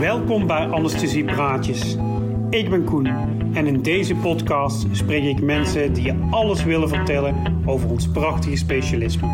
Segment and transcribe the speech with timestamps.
[0.00, 1.96] Welkom bij Anesthesie Praatjes.
[2.50, 3.06] Ik ben Koen
[3.54, 8.56] en in deze podcast spreek ik mensen die je alles willen vertellen over ons prachtige
[8.56, 9.28] specialisme.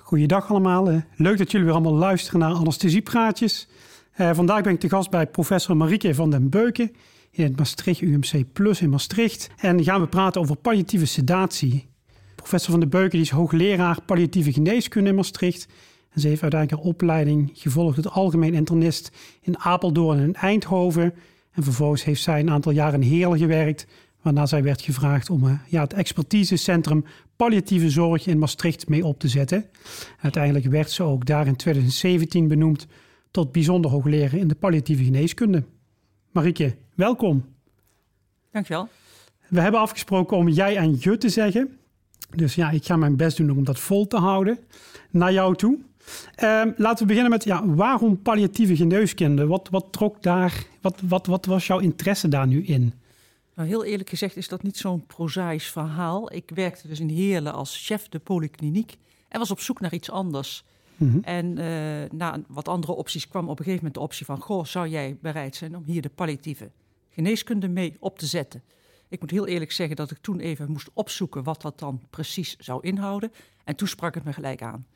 [0.00, 0.90] Goeiedag allemaal.
[0.90, 3.68] eh, Leuk dat jullie weer allemaal luisteren naar Anesthesiepraatjes.
[4.12, 6.92] Eh, vandaag ben ik te gast bij professor Marieke van den Beuken
[7.30, 9.50] in het Maastricht UMC Plus in Maastricht.
[9.56, 11.94] En gaan we praten over palliatieve sedatie.
[12.46, 15.66] Professor van den Beuken die is hoogleraar palliatieve geneeskunde in Maastricht.
[16.10, 19.10] En ze heeft uiteindelijk haar opleiding gevolgd tot algemeen internist
[19.40, 21.14] in Apeldoorn en Eindhoven.
[21.52, 23.86] En vervolgens heeft zij een aantal jaren in Heerlen gewerkt,
[24.22, 27.04] waarna zij werd gevraagd om eh, ja, het expertisecentrum
[27.36, 29.66] palliatieve zorg in Maastricht mee op te zetten.
[30.20, 32.86] Uiteindelijk werd ze ook daar in 2017 benoemd
[33.30, 35.64] tot bijzonder hoogleraar in de palliatieve geneeskunde.
[36.32, 37.44] Marieke, welkom.
[38.52, 38.88] Dankjewel.
[39.48, 41.78] We hebben afgesproken om jij en je te zeggen.
[42.36, 44.58] Dus ja, ik ga mijn best doen om dat vol te houden
[45.10, 45.78] naar jou toe.
[46.34, 49.46] Ehm, laten we beginnen met ja, waarom palliatieve geneeskunde?
[49.46, 52.92] Wat, wat trok daar, wat, wat, wat was jouw interesse daar nu in?
[53.54, 56.32] Nou, heel eerlijk gezegd is dat niet zo'n prozaïsch verhaal.
[56.32, 58.96] Ik werkte dus in Heerlen als chef de polykliniek
[59.28, 60.64] en was op zoek naar iets anders.
[60.96, 61.18] Mhm.
[61.22, 64.40] En eh, na wat andere opties kwam op een gegeven moment de optie van...
[64.40, 66.70] goh, zou jij bereid zijn om hier de palliatieve
[67.10, 68.62] geneeskunde mee op te zetten?
[69.08, 72.56] Ik moet heel eerlijk zeggen dat ik toen even moest opzoeken wat dat dan precies
[72.58, 73.32] zou inhouden.
[73.64, 74.86] En toen sprak het me gelijk aan.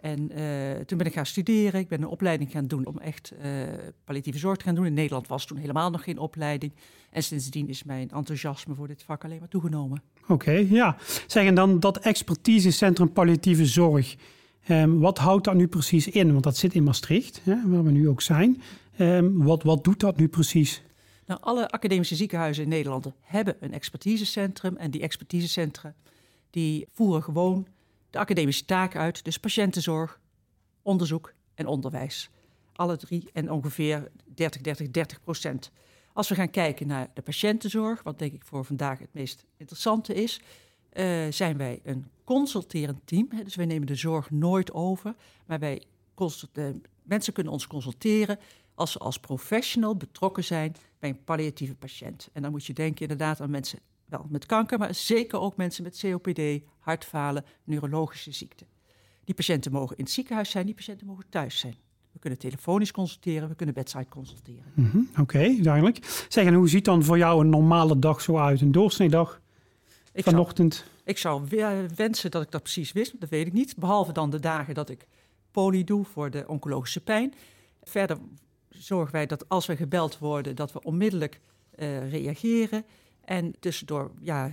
[0.00, 1.80] En eh, toen ben ik gaan studeren.
[1.80, 3.50] Ik ben een opleiding gaan doen om echt eh,
[4.04, 4.86] palliatieve zorg te gaan doen.
[4.86, 6.72] In Nederland was toen helemaal nog geen opleiding.
[7.10, 10.02] En sindsdien is mijn enthousiasme voor dit vak alleen maar toegenomen.
[10.28, 10.96] Oké, ja.
[11.26, 14.16] Zeg, en dan dat expertisecentrum palliatieve zorg.
[14.66, 16.32] Ehm, wat houdt dat nu precies in?
[16.32, 18.62] Want dat zit in Maastricht, hè, waar we nu ook zijn.
[18.96, 20.82] Ehm, wat, wat doet dat nu precies?
[21.30, 24.76] Nou, alle academische ziekenhuizen in Nederland hebben een expertisecentrum.
[24.76, 25.94] En die expertisecentra
[26.50, 27.66] die voeren gewoon
[28.10, 29.24] de academische taak uit.
[29.24, 30.20] Dus patiëntenzorg,
[30.82, 32.30] onderzoek en onderwijs.
[32.72, 35.70] Alle drie en ongeveer 30, 30, 30 procent.
[36.12, 40.14] Als we gaan kijken naar de patiëntenzorg, wat denk ik voor vandaag het meest interessante
[40.14, 40.40] is,
[40.88, 43.28] eh, zijn wij een consulterend team.
[43.44, 45.14] Dus wij nemen de zorg nooit over,
[45.46, 45.82] maar wij
[47.02, 48.38] mensen kunnen ons consulteren
[48.74, 52.28] als ze als professional betrokken zijn bij een palliatieve patiënt.
[52.32, 55.82] En dan moet je denken inderdaad aan mensen wel met kanker, maar zeker ook mensen
[55.82, 56.40] met COPD,
[56.78, 58.66] hartfalen, neurologische ziekten.
[59.24, 61.74] Die patiënten mogen in het ziekenhuis zijn, die patiënten mogen thuis zijn.
[62.12, 64.64] We kunnen telefonisch consulteren, we kunnen bedside consulteren.
[64.74, 66.24] Mhm, Oké, duidelijk.
[66.28, 68.60] Zeg, en hoe ziet dan voor jou een normale dag zo uit?
[68.60, 69.40] Een doorsneedag
[70.12, 70.84] Ik zou, vanochtend?
[71.04, 73.76] ik zou we- wensen dat ik dat precies wist, maar dat weet ik niet.
[73.76, 75.06] Behalve dan de dagen dat ik
[75.50, 77.34] poli doe voor de oncologische pijn.
[77.82, 78.18] Verder
[78.70, 82.84] zorgen wij dat als we gebeld worden, dat we onmiddellijk eh, reageren.
[83.24, 84.50] En tussendoor ja,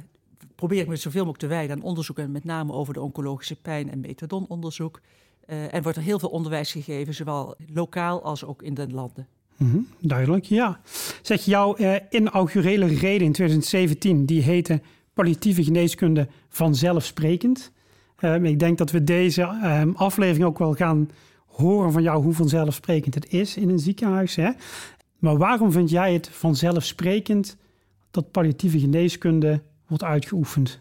[0.55, 2.17] probeer ik me zoveel mogelijk te wijden aan onderzoek...
[2.17, 5.01] en met name over de oncologische pijn en methadononderzoek.
[5.45, 9.27] Eh, en wordt er heel veel onderwijs gegeven, zowel lokaal als ook in de landen.
[9.57, 10.79] Mhm, duidelijk, ja.
[11.21, 14.81] Zeg, jouw eh, inaugurele reden in 2017, die heette
[15.13, 17.71] palliatieve geneeskunde vanzelfsprekend.
[18.17, 21.09] Ehm, ik denk dat we deze ehm, aflevering ook wel gaan
[21.57, 24.35] horen van jou hoe vanzelfsprekend het is in een ziekenhuis.
[24.35, 24.51] Hè?
[25.19, 27.57] Maar waarom vind jij het vanzelfsprekend
[28.11, 30.79] dat palliatieve geneeskunde wordt uitgeoefend?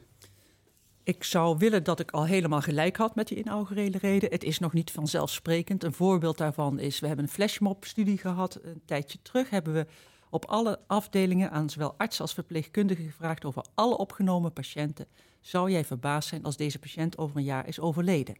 [1.02, 4.30] Ik zou willen dat ik al helemaal gelijk had met die inaugurele reden.
[4.30, 5.84] Het is nog niet vanzelfsprekend.
[5.84, 8.58] Een voorbeeld daarvan is, we hebben een flashmob-studie gehad.
[8.62, 9.86] Een tijdje terug hebben we
[10.30, 15.06] op alle afdelingen aan zowel arts als verpleegkundigen gevraagd over alle opgenomen patiënten.
[15.40, 18.36] Zou jij verbaasd zijn als deze patiënt over een jaar is overleden?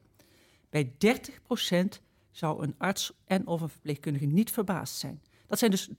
[0.71, 2.06] Bij 30%
[2.37, 5.23] zou een arts en of een verpleegkundige niet verbaasd zijn.
[5.47, 5.93] Dat zijn dus 30%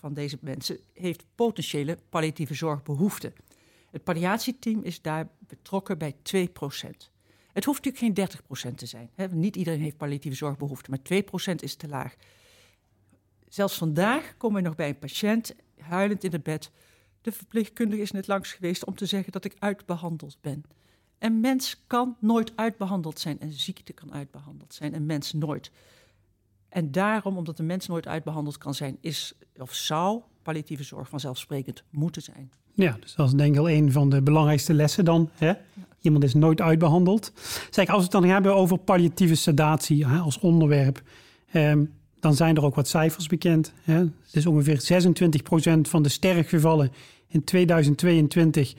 [0.00, 3.32] van deze mensen heeft potentiële palliatieve zorgbehoeften.
[3.90, 6.16] Het palliatieteam is daar betrokken bij 2%.
[7.52, 9.10] Het hoeft natuurlijk geen 30% te zijn.
[9.14, 9.28] Hè?
[9.28, 11.22] Niet iedereen heeft palliatieve zorgbehoeften, maar
[11.52, 12.14] 2% is te laag.
[13.48, 16.70] Zelfs vandaag komen we nog bij een patiënt, huilend in het bed.
[17.20, 20.64] De verpleegkundige is net langs geweest om te zeggen dat ik uitbehandeld ben.
[21.24, 23.36] Een mens kan nooit uitbehandeld zijn.
[23.40, 24.94] Een ziekte kan uitbehandeld zijn.
[24.94, 25.70] Een mens nooit.
[26.68, 31.82] En daarom, omdat een mens nooit uitbehandeld kan zijn, is of zou palliatieve zorg vanzelfsprekend
[31.90, 32.50] moeten zijn.
[32.74, 35.30] Ja, dus dat is denk ik al een van de belangrijkste lessen dan.
[35.34, 35.52] Hè?
[36.00, 37.32] Iemand is nooit uitbehandeld.
[37.70, 41.02] Zeg, als we het dan hebben over palliatieve sedatie hè, als onderwerp,
[41.50, 41.84] ehm,
[42.20, 43.72] dan zijn er ook wat cijfers bekend.
[43.82, 44.04] Hè?
[44.30, 46.92] Is ongeveer 26% van de sterfgevallen
[47.28, 48.74] in 2022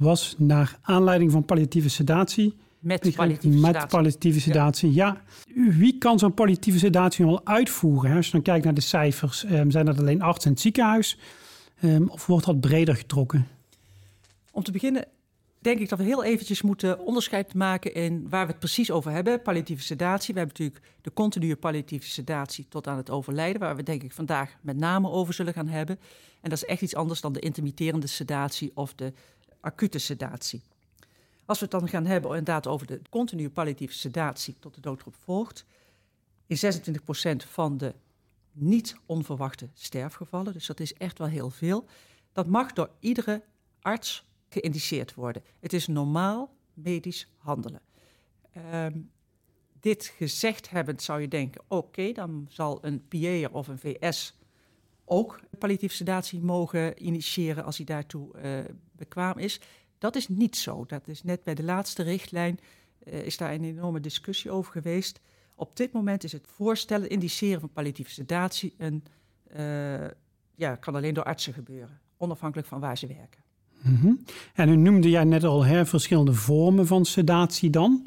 [0.00, 2.56] was naar aanleiding van palliatieve sedatie.
[2.78, 3.88] Met palliatieve Met sedatie.
[3.88, 5.22] palliatieve sedatie, ja.
[5.54, 8.10] Wie kan zo'n palliatieve sedatie wel uitvoeren?
[8.10, 8.16] hè?
[8.16, 11.18] Als je dan kijkt naar de cijfers, ehm, zijn dat alleen artsen in het ziekenhuis?
[11.80, 13.46] Ehm, of wordt dat breder getrokken?
[14.50, 15.04] Om te beginnen
[15.58, 19.10] denk ik dat we heel eventjes moeten onderscheid maken in waar we het precies over
[19.10, 19.42] hebben.
[19.42, 20.34] Palliatieve sedatie.
[20.34, 24.12] We hebben natuurlijk de continue palliatieve sedatie tot aan het overlijden, waar we denk ik
[24.12, 25.98] vandaag met name over zullen gaan hebben.
[26.40, 29.12] En dat is echt iets anders dan de intermitterende sedatie of de
[29.60, 30.62] acute sedatie.
[31.44, 35.14] Als we het dan gaan hebben inderdaad over de continue palliatieve sedatie tot de doodgroep
[35.14, 35.64] volgt,
[36.46, 37.94] in 26% van de
[38.52, 41.84] niet onverwachte sterfgevallen, dus dat is echt wel heel veel,
[42.32, 43.42] dat mag door iedere
[43.80, 45.42] arts geïndiceerd worden.
[45.60, 47.80] Het is normaal medisch handelen.
[48.72, 49.10] Um,
[49.80, 54.34] dit gezegd hebbend zou je denken, oké, dan zal een PA of een VS
[55.12, 58.58] ook palliatieve sedatie mogen initiëren als hij daartoe uh,
[58.92, 59.60] bekwaam is.
[59.98, 60.84] Dat is niet zo.
[60.86, 62.58] Dat is net bij de laatste richtlijn
[63.04, 65.20] uh, is daar een enorme discussie over geweest.
[65.54, 69.04] Op dit moment is het voorstellen, indiceren van palliatieve sedatie, een,
[69.56, 70.06] uh,
[70.54, 73.40] ja, kan alleen door artsen gebeuren, onafhankelijk van waar ze werken.
[73.82, 74.24] -hmm.
[74.54, 78.06] En u noemde jij net al hè, verschillende vormen van sedatie dan.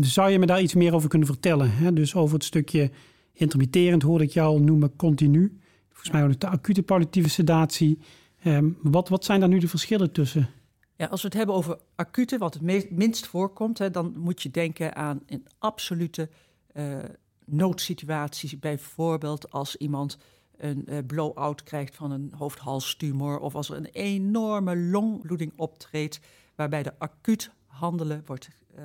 [0.00, 1.70] Zou je me daar iets meer over kunnen vertellen?
[1.70, 1.92] Hè?
[1.92, 2.90] Dus over het stukje
[3.32, 5.60] intermitterend hoorde ik jou noemen, continu.
[6.00, 7.98] Volgens mij de acute palliatieve sedatie.
[8.44, 10.48] Um, wat, wat zijn daar nu de verschillen tussen?
[10.96, 14.42] Ja, als we het hebben over acute, wat het meest, minst voorkomt, hè, dan moet
[14.42, 16.28] je denken aan een absolute
[16.74, 16.98] uh,
[17.44, 18.58] noodsituatie.
[18.58, 20.18] Bijvoorbeeld als iemand
[20.56, 26.20] een uh, blow-out krijgt van een hoofdhalstumor of als er een enorme longbloeding optreedt
[26.54, 28.48] waarbij de acuut handelen wordt
[28.78, 28.84] uh,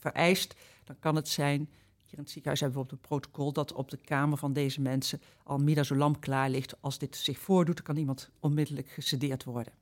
[0.00, 0.54] vereist,
[0.84, 1.68] dan kan het zijn,
[2.12, 5.20] in het ziekenhuis hebben we op het protocol, dat op de kamer van deze mensen
[5.42, 6.74] al midazolam klaar ligt.
[6.80, 9.72] Als dit zich voordoet, kan iemand onmiddellijk gesedeerd worden.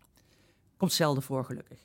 [0.77, 1.79] Komt zelden voor, gelukkig.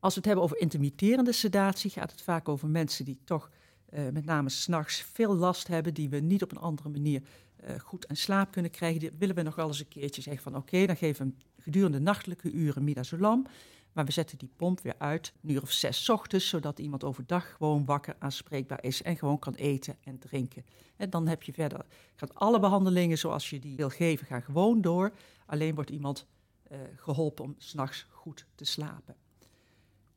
[0.00, 3.50] Als we het hebben over intermitterende sedatie, gaat het vaak over mensen die toch
[3.94, 7.22] uh, met name s'nachts veel last hebben, die we niet op een andere manier
[7.64, 9.00] uh, goed aan slaap kunnen krijgen.
[9.00, 11.98] Die willen we nog wel eens een keertje zeggen van oké, dan geven we gedurende
[12.00, 13.46] nachtelijke uren midazolam.
[13.92, 17.52] Maar we zetten die pomp weer uit, een uur of zes ochtends, zodat iemand overdag
[17.52, 20.64] gewoon wakker aanspreekbaar is en gewoon kan eten en drinken.
[20.96, 21.84] En dan heb je verder,
[22.14, 25.12] gaat alle behandelingen zoals je die wil geven, gaan gewoon door.
[25.46, 26.26] Alleen wordt iemand
[26.72, 29.16] uh, geholpen om s'nachts goed te slapen.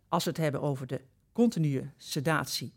[0.07, 1.01] Als we het hebben over de
[1.31, 2.73] continue sedatie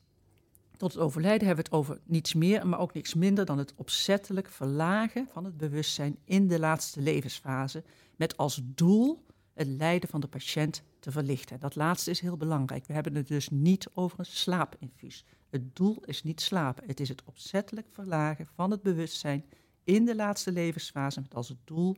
[0.79, 3.75] tot het overlijden hebben we het over niets meer, maar ook niks minder dan het
[3.77, 7.85] opzettelijk verlagen van het bewustzijn in de laatste levensfase,
[8.17, 9.25] met als doel
[9.55, 11.61] het lijden van de patiënt te verlichten.
[11.61, 12.87] Dat laatste is heel belangrijk.
[12.87, 15.25] We hebben het dus niet over een slaapinfuus.
[15.51, 16.85] Het doel is niet slapen.
[16.87, 19.45] Het is het opzettelijk verlagen van het bewustzijn
[19.85, 21.97] in de laatste levensfase met als doel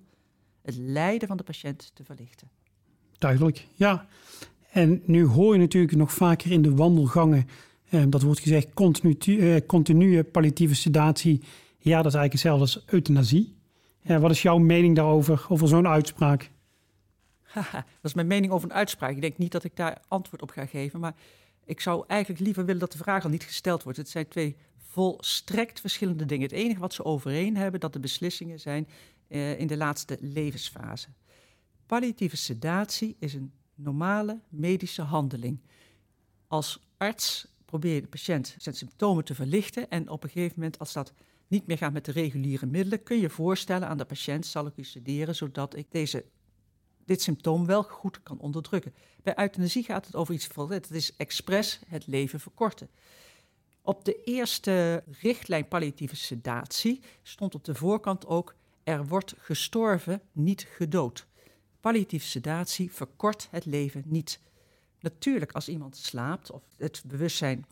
[0.63, 2.49] het lijden van de patiënt te verlichten.
[3.19, 4.07] Duidelijk, ja.
[4.71, 7.47] En nu hoor je natuurlijk nog vaker in de wandelgangen
[7.91, 11.41] Ehm, dat wordt gezegd continu, uh, continue palliatieve sedatie.
[11.79, 13.59] Ja, dat is eigenlijk hetzelfde als euthanasie.
[14.03, 16.51] wat is jouw mening daarover, over zo'n uitspraak?
[17.55, 19.11] Dat is mijn mening over een uitspraak.
[19.11, 21.01] Ik denk niet dat ik daar antwoord op ga geven.
[21.01, 21.15] Maar
[21.65, 23.99] ik zou eigenlijk liever willen dat de vraag al niet gesteld wordt.
[23.99, 26.43] Het zijn twee volstrekt verschillende dingen.
[26.43, 28.89] Het enige wat ze overeen hebben, dat de beslissingen zijn
[29.29, 31.09] uh, in de laatste levensfase.
[31.87, 35.61] Palliatieve sedatie is een normale medische handeling.
[36.49, 39.91] Als arts probeer je de patiënt zijn symptomen te verlichten.
[39.91, 41.13] En op een gegeven moment, als dat
[41.47, 44.77] niet meer gaat met de reguliere middelen, kun je voorstellen aan de patiënt: zal ik
[44.77, 46.25] u sederen zodat ik deze,
[47.11, 48.95] dit symptoom wel goed kan onderdrukken.
[49.23, 52.89] Bij euthanasie gaat het over iets van: het is expres het leven verkorten.
[53.83, 60.67] Op de eerste richtlijn palliatieve sedatie stond op de voorkant ook: er wordt gestorven, niet
[60.71, 61.27] gedood.
[61.81, 64.41] Palliatieve sedatie verkort het leven niet.
[65.01, 67.67] Natuurlijk, als iemand slaapt of het bewustzijn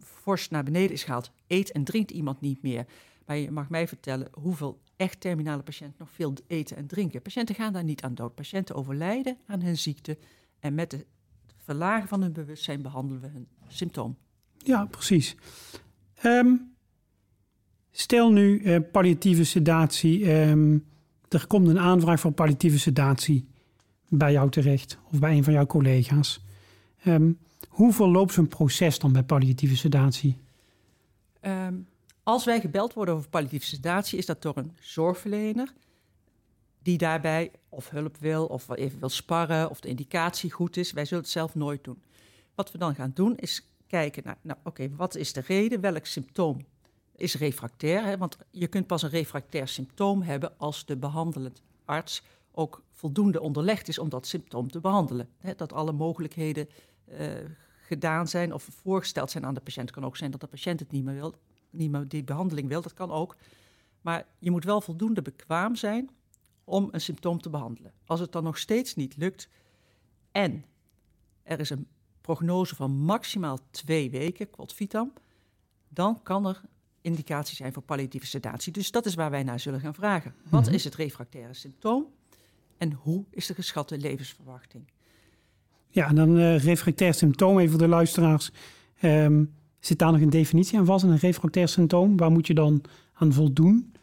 [0.00, 2.86] fors naar beneden is gehaald, eet en drinkt iemand niet meer.
[3.26, 7.22] Maar je mag mij vertellen hoeveel echt terminale patiënten nog veel eten en drinken.
[7.22, 8.34] Patiënten gaan daar niet aan dood.
[8.34, 10.18] Patiënten overlijden aan hun ziekte
[10.58, 11.06] en met het
[11.56, 14.16] verlagen van hun bewustzijn behandelen we hun symptoom.
[14.58, 15.36] Ja, precies.
[16.24, 16.74] Um,
[17.90, 20.32] stel nu uh, palliatieve sedatie.
[20.32, 20.84] Um,
[21.28, 23.48] er komt een aanvraag voor palliatieve sedatie
[24.08, 26.44] bij jou terecht of bij een van jouw collega's.
[27.06, 30.36] Um, hoe verloopt zo'n proces dan bij palliatieve sedatie?
[31.40, 31.86] Um,
[32.24, 35.72] als wij gebeld worden over palliatieve sedatie, is dat door een zorgverlener
[36.82, 40.92] die daarbij of hulp wil of even wil sparren of de indicatie goed is.
[40.92, 42.02] Wij zullen het zelf nooit doen.
[42.54, 46.06] Wat we dan gaan doen is kijken naar, nou oké, wat is de reden, welk
[46.06, 46.66] symptoom
[47.16, 48.04] is refractair?
[48.04, 48.16] Hè?
[48.16, 53.88] Want je kunt pas een refractair symptoom hebben als de behandelend arts ook voldoende onderlegd
[53.88, 55.28] is om dat symptoom te behandelen.
[55.56, 56.68] dat alle mogelijkheden
[57.08, 57.18] uh,
[57.86, 59.90] gedaan zijn of voorgesteld zijn aan de patiënt.
[59.90, 61.34] Kan ook zijn dat de patiënt het niet meer wil,
[61.76, 63.36] meer die behandeling wil, dat kan ook.
[64.00, 66.10] Maar je moet wel voldoende bekwaam zijn
[66.64, 67.92] om een symptoom te behandelen.
[68.06, 69.48] Als het dan nog steeds niet lukt
[70.32, 70.64] en
[71.42, 71.86] er is een
[72.20, 75.12] prognose van maximaal twee weken, quod vitam,
[75.88, 76.60] dan kan er
[77.00, 78.72] indicatie zijn voor palliatieve sedatie.
[78.72, 80.34] Dus dat is waar wij naar zullen gaan vragen.
[80.50, 80.74] Wat Mhm.
[80.74, 82.06] is het refractaire symptoom
[82.78, 84.84] en hoe is de geschatte levensverwachting?
[85.88, 88.50] Ja, en dan eh refractair symptoom, even voor de luisteraars.
[89.00, 89.44] Ehm,
[89.86, 91.04] zit daar nog een definitie aan vast?
[91.04, 93.94] Een refractair symptoom, waar moet je dan aan voldoen?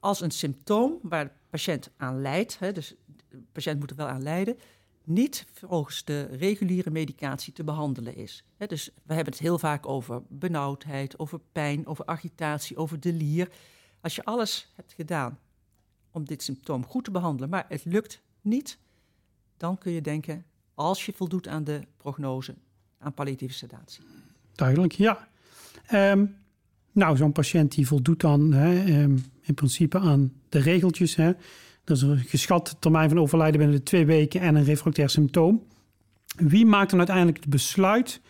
[0.00, 2.94] Als een symptoom waar de patiënt aan lijdt, hè, dus
[3.28, 4.56] de patiënt moet er wel aan lijden,
[5.04, 8.44] niet volgens de reguliere medicatie te behandelen is.
[8.56, 13.48] Dus we hebben het heel vaak over benauwdheid, over pijn, over agitatie, over delier.
[14.00, 15.38] Als je alles hebt gedaan
[16.10, 18.78] om dit symptoom goed te behandelen, maar het lukt niet,
[19.56, 22.54] dan kun je denken, als je voldoet aan de prognose,
[22.98, 24.02] aan palliatieve sedatie.
[24.60, 25.28] Duidelijk, ja.
[25.86, 26.26] Ehm,
[26.92, 31.16] nou, zo'n patiënt die voldoet dan hè, ehm, in principe aan de regeltjes.
[31.16, 31.26] Hè.
[31.84, 35.66] Er is een geschat termijn van overlijden binnen de twee weken en een refractair symptoom.
[36.36, 38.20] Wie maakt dan uiteindelijk het besluit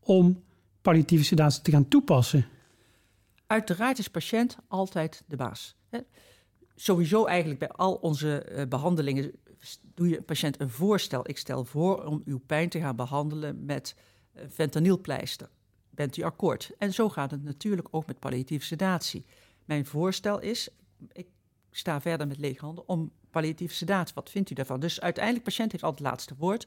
[0.00, 0.42] om
[0.82, 2.46] palliatieve sedatie te gaan toepassen?
[3.46, 5.76] Uiteraard is patiënt altijd de baas.
[5.88, 5.98] Hè.
[6.74, 9.32] Sowieso eigenlijk bij al onze eh, behandelingen
[9.94, 11.28] doe je een patiënt een voorstel.
[11.28, 13.96] Ik stel voor om uw pijn te gaan behandelen met
[14.50, 15.48] fentanylpleister.
[15.94, 16.70] Bent u akkoord?
[16.78, 19.24] En zo gaat het natuurlijk ook met palliatieve sedatie.
[19.64, 20.68] Mijn voorstel is,
[21.12, 21.26] ik
[21.70, 24.14] sta verder met lege handen, om palliatieve sedatie.
[24.14, 24.80] Wat vindt u daarvan?
[24.80, 26.66] Dus uiteindelijk, patiënt heeft altijd het laatste woord.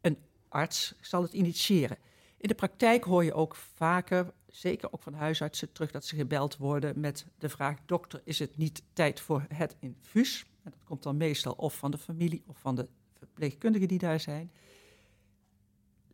[0.00, 1.98] Een arts zal het initiëren.
[2.38, 6.56] In de praktijk hoor je ook vaker, zeker ook van huisartsen, terug dat ze gebeld
[6.56, 10.46] worden met de vraag: dokter, is het niet tijd voor het infuus?
[10.62, 12.88] Dat komt dan meestal of van de familie of van de
[13.18, 14.50] verpleegkundigen die daar zijn.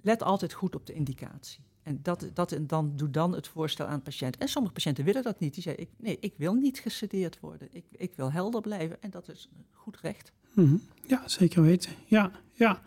[0.00, 1.64] Let altijd goed op de indicatie.
[1.82, 4.36] En dat, dat, en dan doe dan het voorstel aan de patiënt.
[4.36, 5.54] En sommige patiënten willen dat niet.
[5.54, 7.68] Die zeggen, ik, nee, ik wil niet gesedeerd worden.
[7.72, 9.02] Ik, ik wil helder blijven.
[9.02, 10.32] En dat is goed recht.
[10.52, 10.82] Mm -hmm.
[11.06, 11.92] Ja, zeker weten.
[12.04, 12.82] Ja, ja.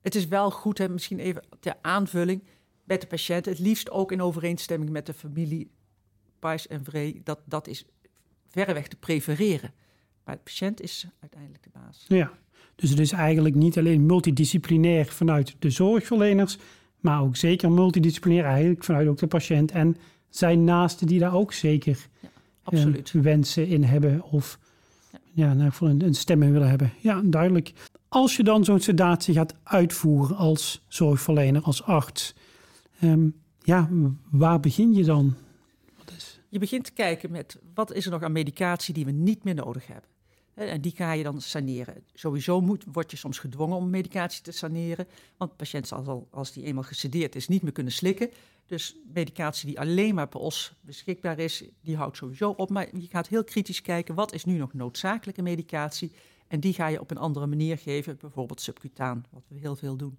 [0.00, 2.42] Het is wel goed, hè, misschien even ter aanvulling
[2.84, 3.44] met de patiënt.
[3.44, 5.70] Het liefst ook in overeenstemming met de familie,
[6.38, 7.20] pais en vree.
[7.24, 7.84] Dat, dat is
[8.48, 9.72] verreweg te prefereren.
[10.24, 12.04] Maar de patiënt is uiteindelijk de baas.
[12.08, 12.32] Ja,
[12.74, 16.58] dus het is eigenlijk niet alleen multidisciplinair vanuit de zorgverleners,
[17.00, 19.96] maar ook zeker multidisciplinair eigenlijk vanuit ook de patiënt en
[20.28, 22.28] zijn naasten die daar ook zeker ja,
[22.62, 23.12] absoluut.
[23.14, 24.58] Eh, wensen in hebben of
[25.12, 25.18] ja.
[25.32, 26.92] ja nou, voor een, een stem in willen hebben.
[27.00, 27.72] Ja, duidelijk.
[28.08, 32.34] Als je dan zo'n sedatie gaat uitvoeren als zorgverlener, als arts,
[33.02, 33.88] um, ja,
[34.30, 35.34] waar begin je dan?
[36.16, 36.40] Is...
[36.48, 39.54] Je begint te kijken met wat is er nog aan medicatie die we niet meer
[39.54, 40.09] nodig hebben.
[40.68, 42.04] En die ga je dan saneren.
[42.14, 45.06] Sowieso moet, word je soms gedwongen om medicatie te saneren.
[45.36, 48.30] Want de patiënt zal, als die eenmaal gesedeerd is, niet meer kunnen slikken.
[48.66, 52.70] Dus medicatie die alleen maar per os beschikbaar is, die houdt sowieso op.
[52.70, 56.12] Maar je gaat heel kritisch kijken, wat is nu nog noodzakelijke medicatie?
[56.48, 59.96] En die ga je op een andere manier geven, bijvoorbeeld subcutaan, wat we heel veel
[59.96, 60.18] doen.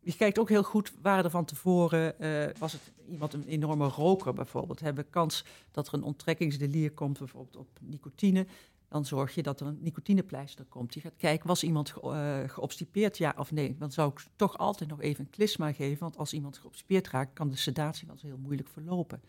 [0.00, 3.86] Je kijkt ook heel goed, waren er van tevoren, uh, was het iemand een enorme
[3.86, 8.46] roker bijvoorbeeld, hebben kans dat er een onttrekkingsdelier komt, bijvoorbeeld op nicotine
[8.88, 10.94] dan zorg je dat er een nicotinepleister komt.
[10.94, 13.76] Je gaat kijken, was iemand ge geobstipeerd, ja of nee?
[13.78, 17.32] Dan zou ik toch altijd nog even een klisma geven, want als iemand geobstipeerd raakt,
[17.32, 19.22] kan de sedatie wel heel moeilijk verlopen.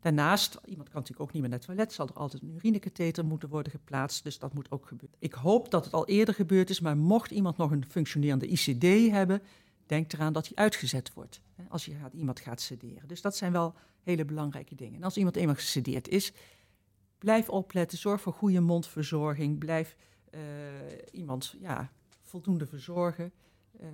[0.00, 3.24] Daarnaast, iemand kan natuurlijk ook niet meer naar het toilet, zal er altijd een urinekatheter
[3.24, 5.18] moeten worden geplaatst, dus dat moet ook gebeuren.
[5.18, 9.10] Ik hoop dat het al eerder gebeurd is, maar mocht iemand nog een functionerende ICD
[9.10, 9.42] hebben,
[9.86, 13.08] denk eraan dat hij uitgezet wordt, hè, als je gaat, iemand gaat sederen.
[13.08, 14.94] Dus dat zijn wel hele belangrijke dingen.
[14.94, 16.32] En als iemand eenmaal gesedeerd is,
[17.20, 19.58] Blijf opletten, zorg voor goede mondverzorging.
[19.58, 19.96] Blijf
[20.34, 20.40] uh,
[21.12, 21.90] iemand ja,
[22.22, 23.32] voldoende verzorgen.
[23.80, 23.86] Uh,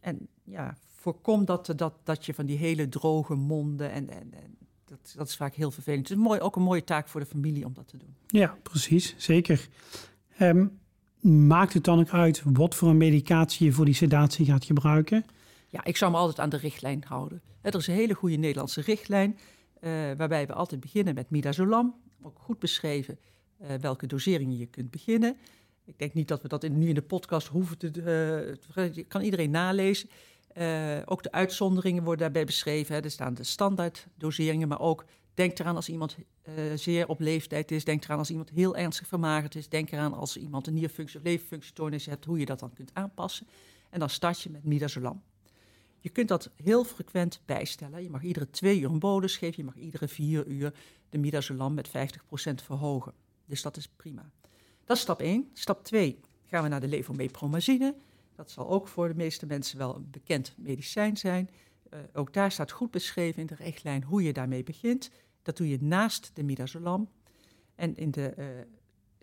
[0.00, 3.90] en ja, voorkom dat, dat, dat je van die hele droge monden.
[3.90, 6.08] En, en, en dat, dat is vaak heel vervelend.
[6.08, 8.14] Het is mooi, ook een mooie taak voor de familie om dat te doen.
[8.26, 9.68] Ja, precies, zeker.
[10.40, 10.80] Um,
[11.20, 15.24] maakt het dan ook uit wat voor een medicatie je voor die sedatie gaat gebruiken?
[15.68, 17.42] Ja, ik zou me altijd aan de richtlijn houden.
[17.60, 19.38] Er is een hele goede Nederlandse richtlijn.
[19.80, 23.18] Uh, waarbij we altijd beginnen met midazolam ook goed beschreven
[23.62, 25.36] uh, welke doseringen je kunt beginnen.
[25.84, 28.56] Ik denk niet dat we dat in, nu in de podcast hoeven te...
[28.74, 30.08] Uh, kan iedereen nalezen.
[30.56, 32.94] Uh, ook de uitzonderingen worden daarbij beschreven.
[32.94, 33.00] Hè.
[33.02, 36.16] Er staan de standaard doseringen, maar ook denk eraan als iemand
[36.74, 37.84] zeer op leeftijd is.
[37.84, 39.68] Denk eraan als iemand heel ernstig vermagerd is.
[39.68, 43.46] Denk eraan als iemand een nierfunctie of leverfunctiestoornis hebt, hoe je dat dan kunt aanpassen.
[43.90, 45.22] En dan start je met midazolam.
[46.02, 48.02] Je kunt dat heel frequent bijstellen.
[48.02, 49.56] Je mag iedere twee uur een bolus geven.
[49.56, 50.72] Je mag iedere vier uur
[51.08, 51.92] de midazolam met 50%
[52.54, 53.12] verhogen.
[53.44, 54.30] Dus dat is prima.
[54.84, 55.50] Dat is stap 1.
[55.52, 57.94] Stap 2 gaan we naar de levomepromazine.
[58.34, 61.50] Dat zal ook voor de meeste mensen wel een bekend medicijn zijn.
[61.94, 65.10] Uh, ook daar staat goed beschreven in de richtlijn hoe je daarmee begint.
[65.42, 67.08] Dat doe je naast de midazolam.
[67.74, 68.46] En in de uh,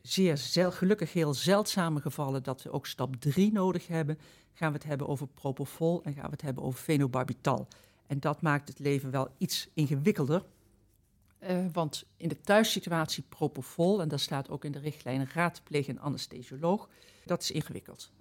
[0.01, 4.19] zeer gelukkig heel zeldzame gevallen dat we ook stap 3 nodig hebben,
[4.53, 7.67] gaan we het hebben over propofol en gaan we het hebben over fenobarbital.
[8.07, 10.43] En dat maakt het leven wel iets ingewikkelder.
[11.39, 15.99] Uh, want in de thuissituatie propofol, en dat staat ook in de richtlijn raadpleeg een
[15.99, 16.89] anesthesioloog,
[17.25, 18.11] dat is ingewikkeld.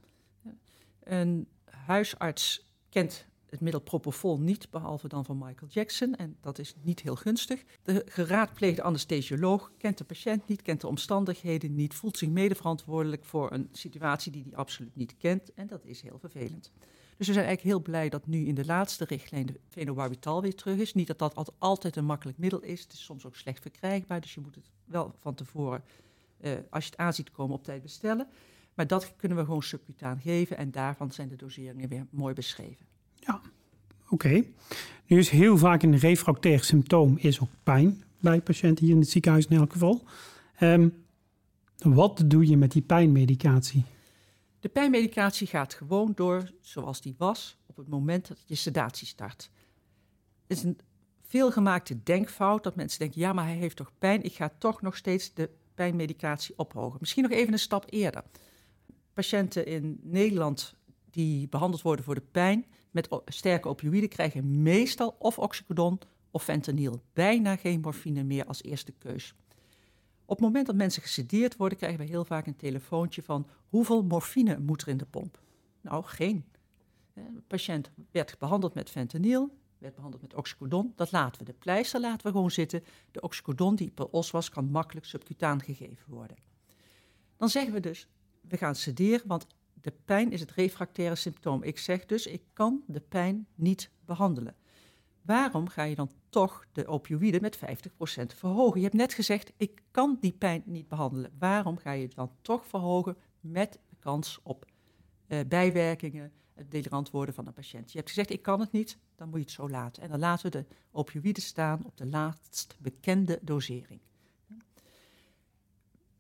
[1.02, 6.14] Een huisarts kent het middel propofol niet, behalve dan van Michael Jackson.
[6.14, 7.64] En dat is niet heel gunstig.
[7.83, 13.52] De geraadpleegde anesthesioloog kent de patiënt niet, kent de omstandigheden niet, voelt zich medeverantwoordelijk voor
[13.52, 15.55] een situatie die hij absoluut niet kent.
[15.55, 16.73] En dat is heel vervelend.
[17.17, 20.55] Dus we zijn eigenlijk heel blij dat nu in de laatste richtlijn de fenobarbital weer
[20.55, 20.95] terug is.
[20.95, 22.83] Niet dat dat altijd een makkelijk middel is.
[22.83, 25.85] Het is soms ook slecht verkrijgbaar, dus je moet het wel van tevoren,
[26.40, 28.28] uh, als je het aanziet komen, op tijd bestellen.
[28.75, 32.87] Maar dat kunnen we gewoon subcutaan geven en daarvan zijn de doseringen weer mooi beschreven.
[33.28, 33.40] Ja,
[34.08, 34.44] oké.
[35.06, 39.11] Nu is heel vaak een refractair symptoom is ook pijn bij patiënten hier in het
[39.11, 40.02] ziekenhuis in elk geval.
[40.61, 41.04] Um,
[41.78, 43.85] wat doe je met die pijnmedicatie?
[44.61, 49.50] De pijnmedicatie gaat gewoon door zoals die was op het moment dat je sedatie start.
[50.47, 50.78] Het is een
[51.26, 54.97] veelgemaakte denkfout dat mensen denken: ja, maar hij heeft toch pijn, ik ga toch nog
[54.97, 56.97] steeds de pijnmedicatie ophogen.
[57.00, 58.23] Misschien nog even een stap eerder.
[59.12, 60.75] Patiënten in Nederland
[61.11, 62.64] die behandeld worden voor de pijn
[63.07, 65.99] met sterke opioïden krijgen meestal of oxycodon
[66.31, 67.02] of fentanyl.
[67.12, 69.35] Bijna geen morfine meer als eerste keus.
[70.25, 74.02] Op het moment dat mensen gesedeerd worden, krijgen we heel vaak een telefoontje van hoeveel
[74.02, 75.40] morfine moet er in de pomp?
[75.81, 76.45] Nou, geen.
[77.14, 80.93] De patiënt werd behandeld met fentanyl, werd behandeld met oxycodon.
[80.97, 81.52] Dat laten we.
[81.52, 82.85] De pleister laten we gewoon zitten.
[83.11, 86.37] De oxycodon die per os was, kan makkelijk subcutaan gegeven worden.
[87.37, 88.09] Dan zeggen we dus,
[88.40, 89.47] we gaan sederen, want
[89.80, 91.62] de pijn is het refractaire symptoom.
[91.62, 94.54] Ik zeg dus, ik kan de pijn niet behandelen.
[95.23, 97.61] Waarom ga je dan toch de opioïden met 50%
[98.26, 98.76] verhogen?
[98.76, 101.30] Je hebt net gezegd, ik kan die pijn niet behandelen.
[101.38, 104.64] Waarom ga je het dan toch verhogen met de kans op
[105.28, 107.92] uh, bijwerkingen, het delirant worden van een patiënt?
[107.92, 110.02] Je hebt gezegd, ik kan het niet, dan moet je het zo laten.
[110.02, 114.00] En dan laten we de opioïden staan op de laatst bekende dosering.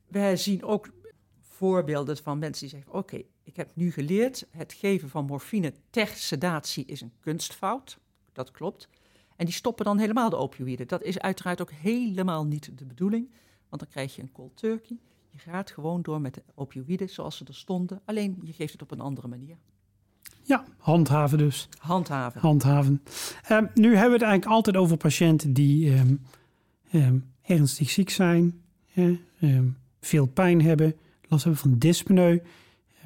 [0.06, 0.90] Wij zien ook
[1.40, 6.06] voorbeelden van mensen die zeggen: Oké, ik heb nu geleerd, het geven van morfine ter
[6.06, 7.98] sedatie is een kunstfout.
[8.32, 8.88] Dat klopt.
[9.36, 10.88] En die stoppen dan helemaal de opioïden.
[10.88, 13.30] Dat is uiteraard ook helemaal niet de bedoeling,
[13.68, 14.96] want dan krijg je een cold turkey.
[15.30, 18.82] Je gaat gewoon door met de opioïden zoals ze er stonden, alleen je geeft het
[18.82, 19.56] op een andere manier.
[20.42, 21.68] Ja, handhaven dus.
[21.78, 22.40] Handhaven.
[22.40, 23.02] Handhaven.
[23.50, 26.20] Uh, nu hebben we het eigenlijk altijd over patiënten die um,
[26.92, 28.62] um, ernstig ziek zijn,
[29.40, 30.96] um, veel pijn hebben,
[31.28, 32.38] last hebben van dyspneu.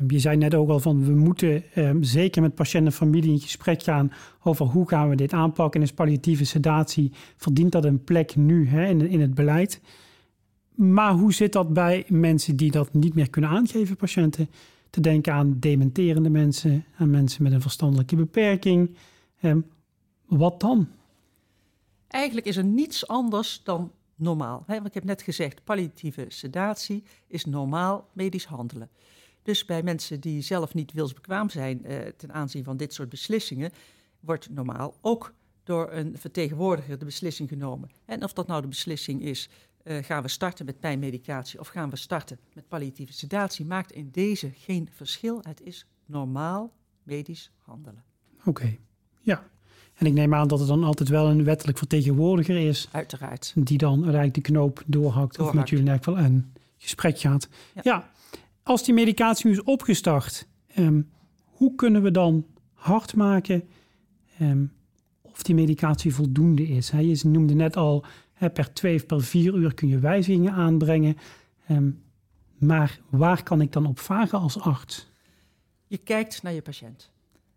[0.03, 3.33] Ehm, je zei net ook al van we moeten um, zeker met patiënt en familie
[3.33, 4.13] in gesprek gaan
[4.43, 5.81] over hoe gaan we dit aanpakken.
[5.81, 9.81] En is palliatieve sedatie, verdient dat een plek nu hè, in, in het beleid?
[10.75, 14.51] Maar hoe zit dat bij mensen die dat niet meer kunnen aangeven, patiënten?
[14.91, 18.97] Te denken aan dementerende mensen, aan mensen met een verstandelijke beperking.
[19.43, 19.65] Um,
[20.27, 20.89] wat dan?
[22.09, 24.65] Eigenlijk is er niets anders dan normaal.
[24.67, 28.89] Want ik heb net gezegd, palliatieve sedatie is normaal medisch handelen.
[29.43, 33.71] Dus bij mensen die zelf niet wilsbekwaam zijn eh, ten aanzien van dit soort beslissingen,
[34.21, 37.91] wordt normaal ook door een vertegenwoordiger de beslissing genomen.
[38.05, 39.49] En of dat nou de beslissing is,
[39.85, 44.09] uh, gaan we starten met pijnmedicatie of gaan we starten met palliatieve sedatie, maakt in
[44.13, 45.41] deze geen verschil.
[45.43, 48.05] Het is normaal medisch handelen.
[48.45, 48.77] Oké,
[49.21, 49.51] ja.
[49.95, 52.89] En ik neem aan dat er dan altijd wel een wettelijk vertegenwoordiger is.
[52.93, 53.53] Uiteraard.
[53.55, 57.49] Die dan uiteindelijk de knoop doorhakt, of met jullie in geval een gesprek gaat.
[57.83, 58.11] Ja,
[58.63, 60.47] als die medicatie nu is opgestart,
[60.77, 61.11] um,
[61.45, 63.69] hoe kunnen we dan hard maken
[64.41, 64.73] um,
[65.21, 66.91] of die medicatie voldoende is?
[66.91, 70.53] He, je noemde net al, he, per twee of per vier uur kun je wijzigingen
[70.53, 71.17] aanbrengen.
[71.71, 72.03] Um,
[72.59, 75.07] maar waar kan ik dan op vragen als arts?
[75.87, 77.11] Je kijkt naar je patiënt.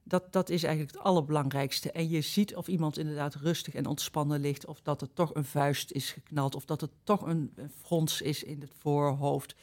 [0.04, 1.91] Dat, dat is eigenlijk het allerbelangrijkste.
[1.91, 5.46] En je ziet of iemand inderdaad rustig en ontspannen ligt, of dat er toch een
[5.46, 9.56] vuist is geknald, of dat er toch een, een frons is in het voorhoofd.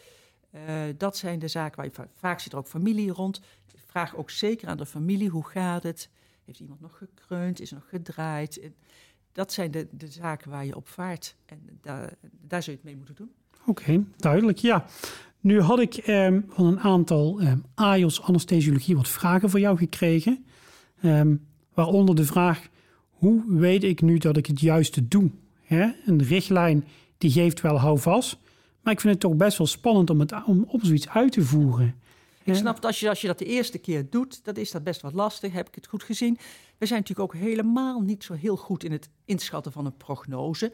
[0.55, 0.61] Uh,
[0.97, 3.41] dat zijn de zaken waar je vaak zit er ook familie rond.
[3.87, 6.09] Vraag ook zeker aan de familie hoe gaat het?
[6.45, 7.61] Heeft iemand nog gekreund?
[7.61, 8.71] Is er nog gedraaid?
[9.33, 11.37] Dat zijn de, de zaken waar je op vaart.
[11.47, 13.31] En daar, daar zul je het mee moeten doen.
[13.67, 14.59] Oké, duidelijk.
[14.59, 14.85] Ja.
[15.41, 17.53] Nu had ik eh, van een aantal eh,
[18.21, 20.45] anesthesiologie wat vragen voor jou gekregen.
[21.01, 21.21] Eh,
[21.75, 22.69] waaronder de vraag,
[23.11, 25.31] hoe weet ik nu dat ik het juiste doe?
[26.07, 26.85] Een richtlijn
[27.19, 28.39] die geeft wel houvast,
[28.83, 31.43] maar ik vind het toch best wel spannend om, het, om op zoiets uit te
[31.43, 32.01] voeren.
[32.45, 34.85] Ik snap dat als je, als je dat de eerste keer doet, dat is dat
[34.85, 35.53] best wat lastig.
[35.53, 36.39] Heb ik het goed gezien?
[36.79, 40.73] We zijn natuurlijk ook helemaal niet zo heel goed in het inschatten van een prognose.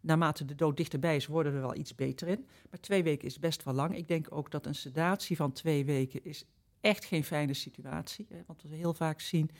[0.00, 2.46] naarmate de dood dichterbij is, worden we er wel iets beter in.
[2.70, 3.96] Maar twee weken is best wel lang.
[3.96, 6.44] Ik denk ook dat een sedatie van twee weken is
[6.80, 8.26] echt geen fijne situatie.
[8.28, 9.50] Hè, want we heel vaak zien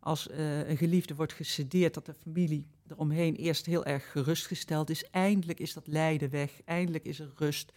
[0.00, 5.10] als uh, een geliefde wordt gesedeerd, dat de familie eromheen eerst heel erg gerustgesteld is.
[5.10, 7.72] Eindelijk is dat lijden weg, eindelijk is er rust.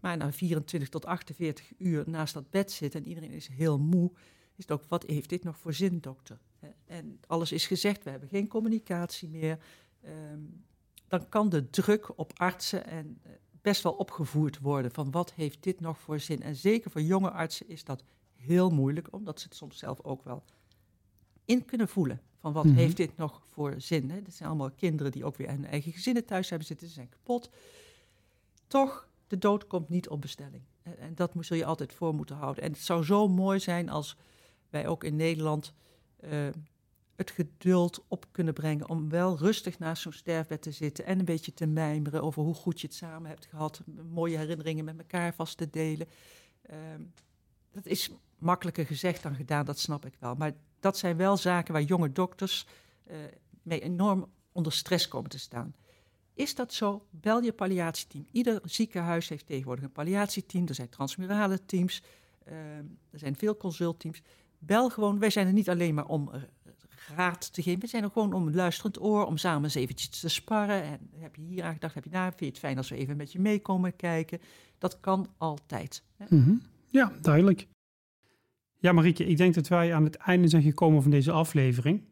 [0.00, 4.10] Maar na 24 tot 48 uur naast dat bed zitten en iedereen is heel moe,
[4.56, 6.38] is het ook, wat heeft dit nog voor zin, dokter?
[6.86, 9.58] En alles is gezegd, we hebben geen communicatie meer.
[10.04, 10.64] Um,
[11.08, 13.32] dan kan de druk op artsen en eh,
[13.62, 16.42] best wel opgevoerd worden van wat heeft dit nog voor zin.
[16.42, 18.04] En zeker voor jonge artsen is dat
[18.34, 20.44] heel moeilijk, omdat ze het soms zelf ook wel
[21.46, 22.20] in kunnen voelen.
[22.40, 22.74] Van wat mhm.
[22.74, 24.10] heeft dit nog voor zin?
[24.10, 24.22] Hè?
[24.22, 27.08] Dat zijn allemaal kinderen die ook weer hun eigen gezinnen thuis hebben zitten, ze zijn
[27.08, 27.50] kapot.
[28.66, 30.62] Toch, de dood komt niet op bestelling.
[30.82, 32.62] En dat zul je altijd voor moeten houden.
[32.62, 34.16] En het zou zo mooi zijn als
[34.70, 35.72] wij ook in Nederland
[36.24, 36.48] uh,
[37.16, 41.24] het geduld op kunnen brengen om wel rustig naast zo'n sterfbed te zitten en een
[41.24, 45.34] beetje te mijmeren over hoe goed je het samen hebt gehad, mooie herinneringen met elkaar
[45.34, 46.08] vast te delen.
[46.62, 47.02] Ehm,
[47.72, 50.34] dat is makkelijker gezegd dan gedaan, dat snap ik wel.
[50.34, 52.66] Maar dat zijn wel zaken waar jonge dokters
[53.10, 53.16] uh,
[53.62, 55.74] mee enorm onder stress komen te staan.
[56.34, 57.06] Is dat zo?
[57.10, 58.26] Bel je palliatieteam.
[58.32, 60.66] Ieder ziekenhuis heeft tegenwoordig een palliatieteam.
[60.66, 62.02] Er zijn transmurale teams.
[62.48, 62.54] Uh,
[63.10, 64.22] er zijn veel consultteams.
[64.58, 65.18] Bel gewoon.
[65.18, 66.30] Wij zijn er niet alleen maar om
[67.14, 67.80] raad te geven.
[67.80, 70.82] We zijn er gewoon om een luisterend oor, om samen eens eventjes te sparren.
[70.82, 72.96] En heb je hier aan gedacht, heb je daar, vind je het fijn als we
[72.96, 74.40] even met je meekomen kijken?
[74.78, 76.02] Dat kan altijd.
[76.28, 77.66] Mm Ja, duidelijk.
[78.78, 82.02] Ja, Marieke, ik denk dat wij aan het einde zijn gekomen van deze aflevering.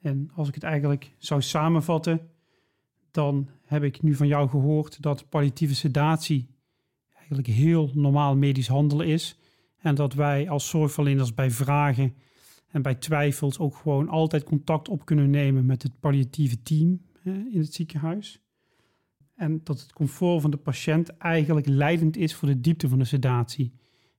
[0.00, 2.30] En als ik het eigenlijk zou samenvatten,
[3.10, 6.48] dan heb ik nu van jou gehoord dat palliatieve sedatie
[7.14, 9.38] eigenlijk heel normaal medisch handelen is.
[9.76, 12.14] En dat wij als zorgverleners bij vragen
[12.68, 17.58] en bij twijfels ook gewoon altijd contact op kunnen nemen met het palliatieve team in
[17.60, 18.42] het ziekenhuis.
[19.34, 23.04] En dat het comfort van de patiënt eigenlijk leidend is voor de diepte van de
[23.04, 23.72] sedatie.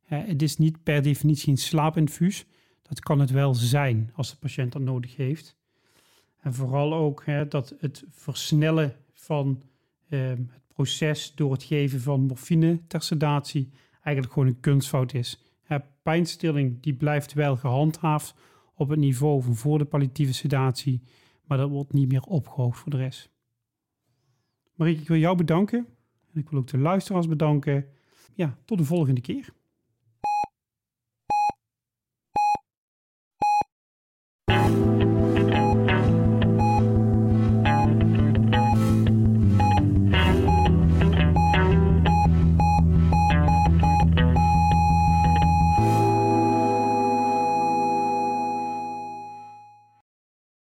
[0.06, 2.46] Het is niet per definitie een slaapinfuus.
[2.82, 5.58] Dat kan het wel zijn als de patiënt dat nodig heeft.
[6.40, 9.64] En vooral ook dat het versnellen van
[10.10, 13.70] ehm, het proces door het geven van morfine ter sedatie
[14.02, 15.46] eigenlijk gewoon een kunstfout is
[16.06, 18.36] pijnstilling die blijft wel gehandhaafd
[18.76, 21.02] op het niveau van voor de palliatieve sedatie,
[21.44, 23.30] maar dat wordt niet meer opgehoogd voor de rest.
[24.76, 25.88] Marieke, ik wil jou bedanken
[26.34, 27.86] en ik wil ook de luisteraars bedanken.
[28.34, 29.54] Ja, tot de volgende keer.